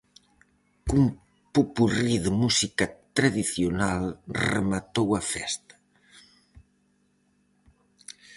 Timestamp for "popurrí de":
1.55-2.31